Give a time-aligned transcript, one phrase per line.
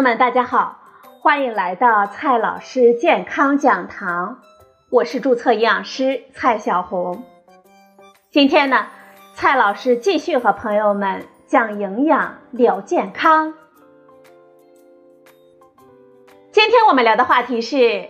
[0.00, 0.78] 友们，大家好，
[1.20, 4.40] 欢迎来到蔡老师健康讲堂，
[4.88, 7.22] 我是注册营养师蔡小红。
[8.30, 8.86] 今天呢，
[9.34, 13.52] 蔡老师继续和朋友们讲营养聊健康。
[16.50, 18.08] 今天我们聊的话题是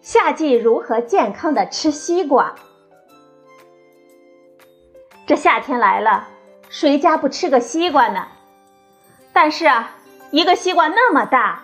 [0.00, 2.54] 夏季如何健康的吃西瓜。
[5.26, 6.28] 这夏天来了，
[6.70, 8.26] 谁家不吃个西瓜呢？
[9.34, 9.96] 但是啊。
[10.30, 11.62] 一个西瓜那么大，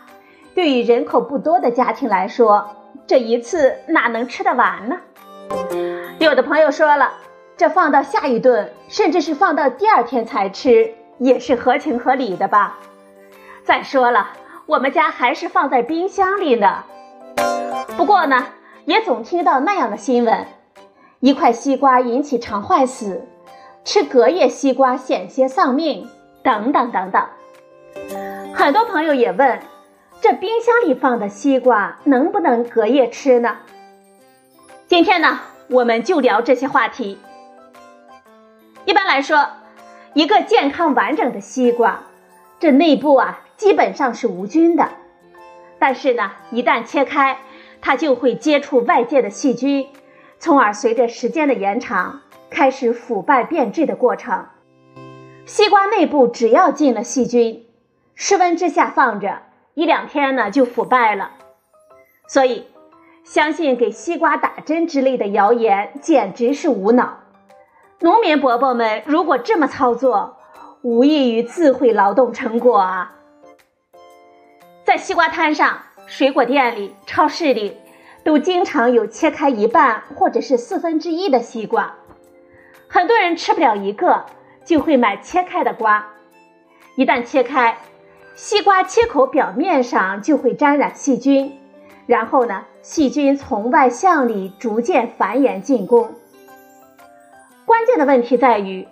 [0.54, 2.68] 对于人口不多的家庭来说，
[3.06, 4.96] 这一次哪能吃得完呢？
[6.18, 7.12] 有的朋友说了，
[7.56, 12.78] 这放到下一顿，甚至是放到第二天才吃，也是合情合理的吧？
[13.62, 14.30] 再说了，
[14.66, 16.82] 我们家还是放在冰箱里呢。
[17.96, 18.46] 不过呢，
[18.84, 20.44] 也总听到那样的新闻：
[21.20, 23.24] 一块西瓜引起肠坏死，
[23.84, 26.08] 吃隔夜西瓜险些丧命，
[26.42, 27.23] 等等等等。
[28.57, 29.60] 很多朋友也问，
[30.23, 33.59] 这冰箱里放的西瓜能不能隔夜吃呢？
[34.87, 37.18] 今天呢，我们就聊这些话题。
[38.87, 39.46] 一般来说，
[40.15, 42.01] 一个健康完整的西瓜，
[42.59, 44.88] 这内部啊基本上是无菌的。
[45.79, 47.37] 但是呢，一旦切开，
[47.82, 49.87] 它就会接触外界的细菌，
[50.38, 54.46] 从而随着时间的延长，开始腐败变质的过程。
[55.45, 57.65] 西瓜内部只要进了细菌，
[58.16, 59.42] 室温之下放着
[59.74, 61.32] 一两天呢，就腐败了。
[62.26, 62.66] 所以，
[63.24, 67.19] 相信给西瓜打针之类的谣言简直是无脑。
[68.00, 70.38] 农民伯伯们如果这么操作，
[70.81, 73.12] 无异于自毁劳动成果啊！
[74.82, 77.76] 在西瓜摊上、水果店里、超市里，
[78.25, 81.94] 都经常有切开一半或者是四分之一的西瓜。
[82.88, 84.25] 很多人吃不了一个，
[84.64, 86.06] 就会买切开的瓜。
[86.94, 87.76] 一旦切开，
[88.37, 91.58] 西瓜切口表面上就会沾染细菌，
[92.04, 96.10] 然后呢，细菌从外向里逐渐繁衍进攻。
[97.64, 98.86] 关键的问题在于，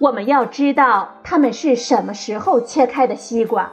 [0.00, 3.70] 我们要知道它们是什么时候切开的西瓜。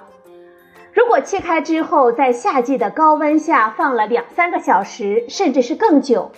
[0.93, 6.31] 如果切开之后在夏季的高温下放了两三个小时，甚至是更久，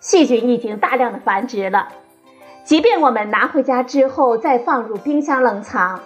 [0.00, 1.88] 细菌已经大量的繁殖了。
[2.64, 6.00] 即便我们拿回家之后再放入冰箱冷藏。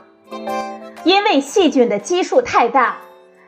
[1.06, 2.96] 因为细菌的基数太大，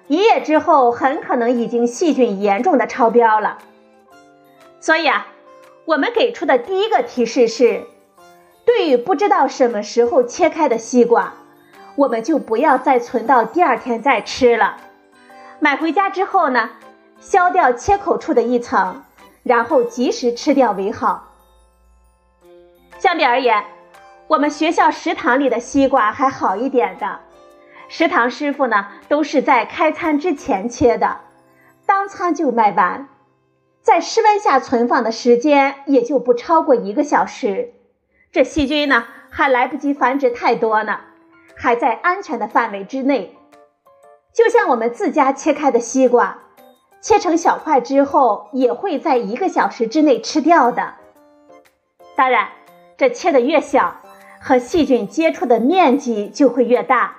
[0.07, 3.59] 一夜之后很可能已经细菌严重的超标了。
[4.79, 5.27] 所以啊，
[5.85, 7.83] 我们给出的第一个提示是：
[8.65, 11.33] 对于不知道什么时候切开的西瓜，
[11.97, 14.77] 我们就不要再存到第二天再吃了。
[15.59, 16.71] 买回家之后呢，
[17.19, 19.03] 削掉切口处的一层，
[19.43, 21.33] 然后及时吃掉为好。
[23.01, 23.65] 相比而言，
[24.29, 27.19] 我们学校食堂里的西瓜还好一点的。
[27.89, 31.21] 食堂师傅呢，都是在开餐之前切的，
[31.87, 33.09] 当餐就卖完，
[33.83, 37.73] 在室温下存放的时间也就不超过一个小时，
[38.31, 41.01] 这细菌呢还来不及繁殖太多呢，
[41.57, 43.35] 还在安全的范围之内。
[44.35, 46.39] 就像我们自家切开的西瓜，
[47.01, 50.95] 切成小块之后，也会在一个小时之内吃掉的。
[52.15, 52.49] 当然，
[52.99, 53.97] 这切的越小，
[54.41, 57.17] 和细菌接触的面积就会越大。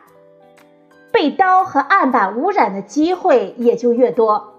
[1.11, 4.53] 被刀和案板污染的机会也就越多。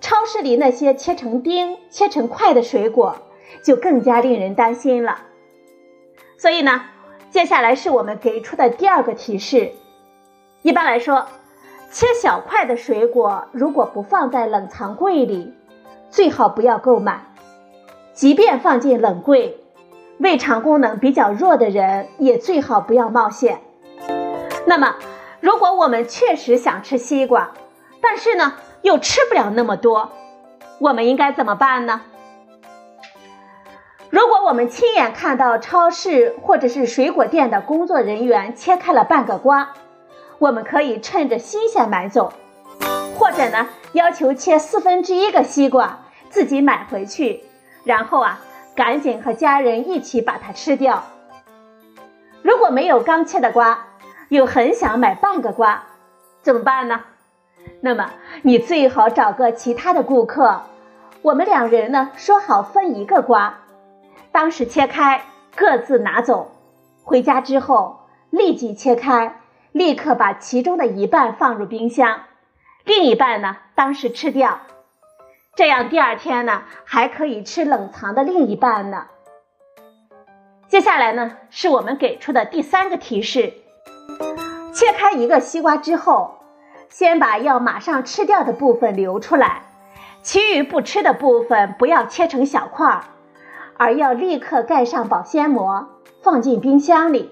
[0.00, 3.16] 超市里那些切成丁、切成块的水果，
[3.62, 5.18] 就更加令人担心了。
[6.36, 6.82] 所以呢，
[7.30, 9.72] 接下来是我们给出的第二个提示。
[10.62, 11.26] 一般来说，
[11.90, 15.54] 切小块的水果如果不放在冷藏柜里，
[16.10, 17.26] 最好不要购买。
[18.12, 19.56] 即便放进冷柜，
[20.18, 23.60] 胃肠功能比较弱的人也最好不要冒险。
[24.66, 24.96] 那么。
[25.42, 27.50] 如果我们确实想吃西瓜，
[28.00, 30.12] 但是呢又吃不了那么多，
[30.78, 32.02] 我们应该怎么办呢？
[34.08, 39.70] 如果我们亲眼看到超市或者是水果店的工作人员切开了半个瓜，
[40.38, 42.32] 我们可以趁着新鲜买走，
[43.18, 47.42] 或者呢要求切四分之一个西瓜，自己买回去，
[47.82, 48.38] 然后啊
[48.76, 51.02] 赶紧和家人一起把它吃掉。
[52.42, 53.86] 如果没有刚切的瓜，
[54.32, 55.84] 又很想买半个瓜，
[56.40, 57.02] 怎么办呢？
[57.82, 60.62] 那么你最好找个其他的顾客，
[61.20, 63.58] 我们两人呢说好分一个瓜，
[64.32, 65.22] 当时切开
[65.54, 66.50] 各自拿走，
[67.04, 72.22] 回家之后立即切开，立刻把其中的一半放入冰箱，
[72.86, 74.60] 另一半呢当时吃掉，
[75.54, 79.08] 这样第二天呢还可以吃冷藏的另一半呢。
[80.68, 83.52] 接下来呢是我们给出的第三个提示。
[84.82, 86.38] 切开一个西瓜之后，
[86.88, 89.62] 先把要马上吃掉的部分留出来，
[90.24, 93.04] 其余不吃的部分不要切成小块儿，
[93.76, 95.86] 而要立刻盖上保鲜膜，
[96.20, 97.30] 放进冰箱里。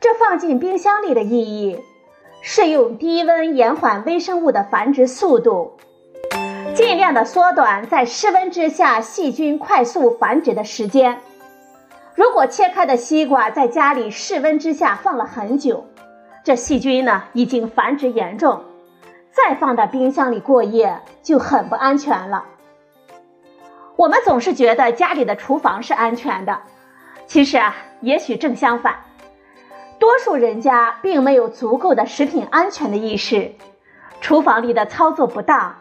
[0.00, 1.78] 这放进冰箱里的意义
[2.40, 5.74] 是用低温延缓微生物的繁殖速度，
[6.74, 11.20] 尽量的缩短在室温之下细菌快速繁殖的时间。
[12.16, 15.86] 如果切开的西瓜在家里室温之下放了很久，
[16.44, 18.64] 这细菌呢已经繁殖严重，
[19.30, 22.44] 再放到冰箱里过夜就很不安全了。
[23.96, 26.60] 我们总是觉得家里的厨房是安全的，
[27.26, 28.96] 其实啊，也许正相反，
[30.00, 33.52] 多数人家并没有足够的食品安全的意识，
[34.20, 35.76] 厨房里的操作不当，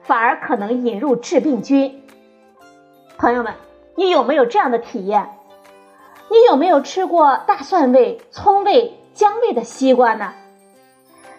[0.00, 2.02] 反而可能引入致病菌。
[3.18, 3.52] 朋友们，
[3.96, 5.28] 你有没有这样的体验？
[6.30, 10.34] 你有没有吃过大蒜味、葱味、姜味的西瓜呢？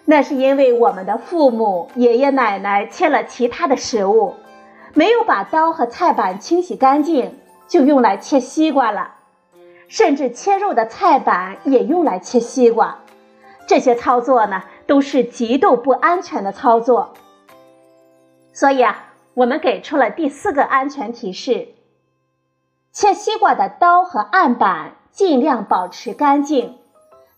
[0.04, 4.34] 那是因为我们的父母、爷爷奶奶切了其他的食物，
[4.94, 7.38] 没有把刀和菜板清洗干净，
[7.68, 9.14] 就用来切西瓜了。
[9.86, 12.98] 甚至切肉的菜板也用来切西瓜，
[13.68, 17.14] 这些操作呢，都是极度不安全的操作。
[18.52, 21.68] 所以啊，我们给出了第四个安全提示。
[22.90, 26.78] 切西瓜的刀和案板尽量保持干净，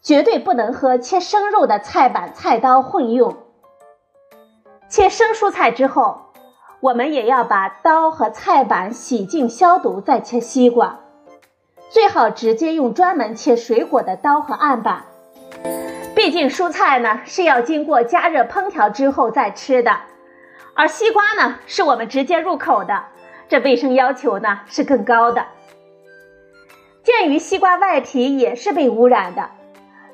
[0.02, 3.36] 绝对不能和切生肉的菜板、菜刀混用。
[4.88, 6.32] 切生蔬菜之后，
[6.80, 11.00] 我们也要把刀和菜板洗净消毒再切西瓜，
[11.90, 15.04] 最好直接用专门切水果的刀和案板。
[16.14, 19.98] 毕竟蔬菜呢是要经过加热烹调之后再吃的，
[20.74, 23.04] 而西瓜呢是我们直接入口的。
[23.48, 25.46] 这卫生要求呢是更高的。
[27.02, 29.50] 鉴于西瓜外皮也是被污染的，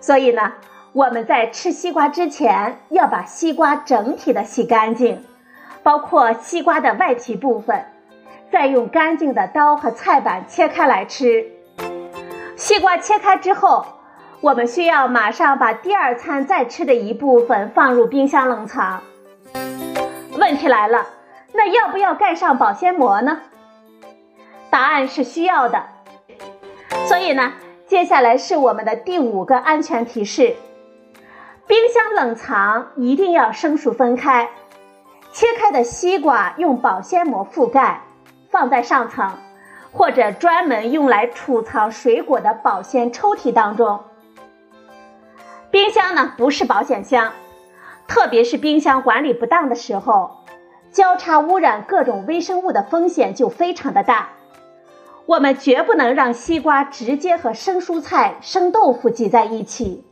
[0.07, 0.53] 所以呢，
[0.93, 5.25] 我们在吃西瓜之前要把西瓜整体的洗干净，
[5.83, 7.87] 包括西瓜的外皮部分，
[8.53, 11.51] 再用干净的刀和菜板切开来吃。
[12.55, 13.85] 西瓜切开之后，
[14.43, 19.03] 我们需要马上把第二餐再吃的一部分放入冰箱冷藏。
[20.39, 21.05] 问题来了。
[21.53, 23.41] 那要不要盖上保鲜膜呢？
[24.71, 25.83] 答案是需要的。
[27.07, 27.55] 所以呢，
[27.87, 30.57] 接下来是我们的第五个安全提示：
[31.69, 34.51] 冰箱冷藏一定要生熟分开。
[35.33, 38.03] 切开的西瓜用保鲜膜覆盖，
[38.51, 39.35] 放在上层，
[39.93, 44.01] 或者专门用来储藏水果的保鲜抽屉当中。
[45.71, 47.33] 冰箱呢不是保险箱，
[48.09, 50.39] 特别是冰箱管理不当的时候。
[50.91, 54.31] 交叉污染各种微生物的风险就非常的大，
[55.27, 60.05] 我们绝不能让西瓜直接和生蔬菜、生豆腐挤在一起，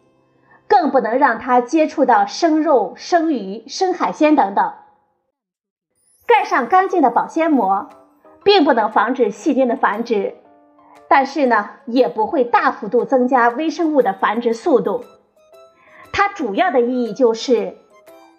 [0.69, 4.73] 更不能让它接触到生肉、生鱼、生海鲜等等。
[6.27, 7.89] 盖上干净的保鲜膜，
[8.43, 10.35] 并不能防止细菌的繁殖，
[11.09, 15.05] 但是呢，也不会大幅度增加微生物的繁殖速度。
[16.13, 17.77] 它主要的意义就是。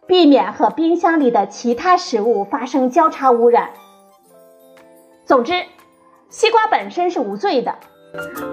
[0.08, 3.72] 避免和冰箱里的其他食物发生交叉污染。
[5.26, 5.64] 总之，
[6.38, 7.74] 西瓜本身是无罪的，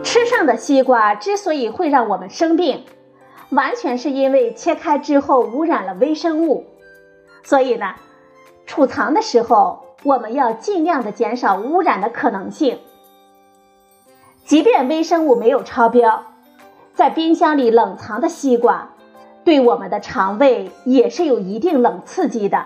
[0.05, 2.85] 吃剩的西瓜之所以会让我们生病，
[3.51, 6.65] 完全是因为切开之后污染了微生物。
[7.43, 7.97] 所以呢，
[8.67, 12.79] 储藏的时候我们要尽量的减少污染的可能性。
[14.45, 16.23] 即便微生物没有超标，
[16.95, 18.91] 在冰箱里冷藏的西瓜。
[19.43, 22.65] 对我们的肠胃也是有一定冷刺激的。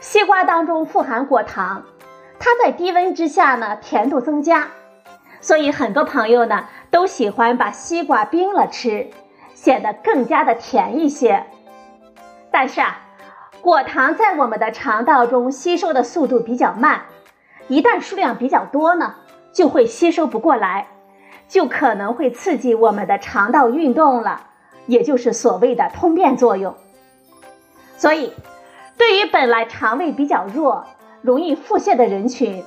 [0.00, 1.82] 西瓜当中富含果糖，
[2.38, 4.68] 它在低温之下呢，甜度增加，
[5.40, 9.08] 所以很多朋友呢都喜欢把西瓜冰了吃，
[9.54, 11.46] 显得更加的甜一些。
[12.50, 12.98] 但是啊，
[13.60, 17.02] 果糖在我们的肠道中吸收的速度比较慢，
[17.68, 19.14] 一旦数量比较多呢，
[19.52, 20.86] 就会吸收不过来，
[21.48, 24.42] 就可能会刺激我们的肠道运动了。
[24.86, 26.76] 也就是所谓的通便作用，
[27.96, 28.32] 所以
[28.96, 30.86] 对于本来肠胃比较弱、
[31.26, 32.62] 容易腹泻的人群，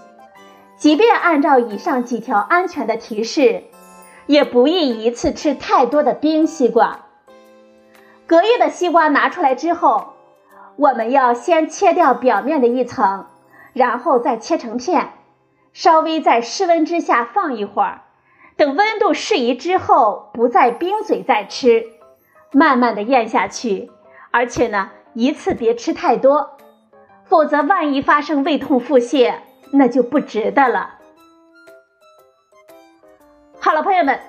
[0.75, 3.63] 即便按照以上几条安全的提示，
[4.25, 7.05] 也不宜一次吃太多的冰西瓜。
[8.27, 10.15] 隔夜的西瓜拿出来之后，
[10.75, 13.27] 我们要先切掉表面的一层，
[13.71, 15.13] 然后再切成片，
[15.71, 18.01] 稍微在室温之下放一会儿，
[18.57, 21.85] 等温度适宜之后，不再冰嘴再吃。
[22.51, 23.89] 慢慢的咽下去，
[24.31, 26.57] 而且呢，一次别吃太多，
[27.29, 29.35] 否则万一发生胃痛腹泻，
[29.71, 30.95] 那就不值得了。
[33.59, 34.19] 好了，朋友们，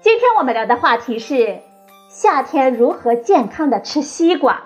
[0.00, 1.60] 今天我们聊的话题是
[2.08, 4.64] 夏天如何健康的吃西瓜。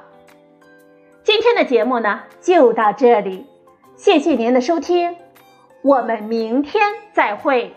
[1.23, 3.47] 今天的节目呢就到这里，
[3.95, 5.17] 谢谢您的收听，
[5.83, 7.77] 我们明天再会。